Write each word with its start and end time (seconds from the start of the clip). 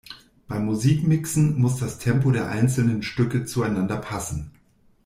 Beim 0.47 0.65
Musikmixen 0.65 1.59
muss 1.61 1.77
das 1.77 1.99
Tempo 1.99 2.31
der 2.31 2.49
einzelnen 2.49 3.03
Stücke 3.03 3.45
zueinander 3.45 3.97
passen. 3.97 4.49